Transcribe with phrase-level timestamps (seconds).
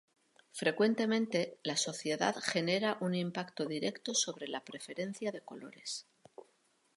[0.51, 6.07] Frecuentemente, la sociedad genera un impacto directo sobre la preferencia de colores.